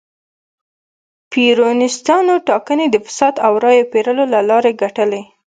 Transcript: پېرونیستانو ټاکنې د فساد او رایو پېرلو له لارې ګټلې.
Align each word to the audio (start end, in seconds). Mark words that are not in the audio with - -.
پېرونیستانو 1.31 2.35
ټاکنې 2.47 2.85
د 2.89 2.95
فساد 3.05 3.35
او 3.45 3.53
رایو 3.63 3.89
پېرلو 3.91 4.25
له 4.33 4.39
لارې 4.49 4.71
ګټلې. 4.81 5.21